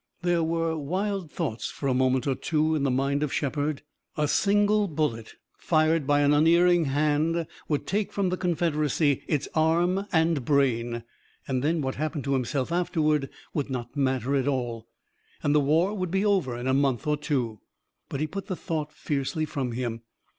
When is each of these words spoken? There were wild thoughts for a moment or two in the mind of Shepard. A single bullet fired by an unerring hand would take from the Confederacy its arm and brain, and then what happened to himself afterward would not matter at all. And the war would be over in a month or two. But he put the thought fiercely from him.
There 0.23 0.41
were 0.43 0.75
wild 0.75 1.29
thoughts 1.29 1.69
for 1.69 1.87
a 1.87 1.93
moment 1.93 2.25
or 2.25 2.33
two 2.33 2.73
in 2.73 2.81
the 2.81 2.89
mind 2.89 3.21
of 3.21 3.31
Shepard. 3.31 3.83
A 4.17 4.27
single 4.27 4.87
bullet 4.87 5.35
fired 5.59 6.07
by 6.07 6.21
an 6.21 6.33
unerring 6.33 6.85
hand 6.85 7.45
would 7.67 7.85
take 7.85 8.11
from 8.11 8.29
the 8.29 8.35
Confederacy 8.35 9.21
its 9.27 9.47
arm 9.53 10.07
and 10.11 10.43
brain, 10.43 11.03
and 11.47 11.63
then 11.63 11.81
what 11.81 11.93
happened 12.01 12.23
to 12.23 12.33
himself 12.33 12.71
afterward 12.71 13.29
would 13.53 13.69
not 13.69 13.95
matter 13.95 14.35
at 14.35 14.47
all. 14.47 14.87
And 15.43 15.53
the 15.53 15.59
war 15.59 15.93
would 15.95 16.09
be 16.09 16.25
over 16.25 16.57
in 16.57 16.65
a 16.65 16.73
month 16.73 17.05
or 17.05 17.15
two. 17.15 17.59
But 18.09 18.21
he 18.21 18.25
put 18.25 18.47
the 18.47 18.55
thought 18.55 18.91
fiercely 18.91 19.45
from 19.45 19.73
him. 19.73 20.01